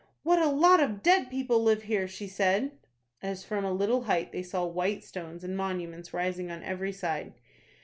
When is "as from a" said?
3.21-3.71